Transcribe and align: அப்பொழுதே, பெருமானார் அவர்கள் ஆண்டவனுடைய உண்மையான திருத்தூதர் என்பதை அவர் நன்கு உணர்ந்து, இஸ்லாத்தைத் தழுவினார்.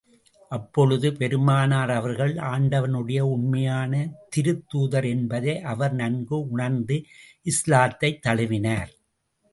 அப்பொழுதே, 0.49 1.11
பெருமானார் 1.11 1.91
அவர்கள் 1.91 2.35
ஆண்டவனுடைய 2.35 3.19
உண்மையான 3.19 4.09
திருத்தூதர் 4.35 5.07
என்பதை 5.07 5.59
அவர் 5.61 5.93
நன்கு 5.93 6.49
உணர்ந்து, 6.49 7.03
இஸ்லாத்தைத் 7.43 8.19
தழுவினார். 8.27 8.91